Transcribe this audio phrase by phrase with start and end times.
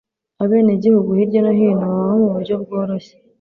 [0.43, 3.13] Abenegihugu hirya no hino babaho muburyo bworoshye.